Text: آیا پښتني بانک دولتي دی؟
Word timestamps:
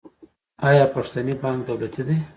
آیا 0.67 0.85
پښتني 0.95 1.33
بانک 1.41 1.59
دولتي 1.67 2.01
دی؟ 2.07 2.17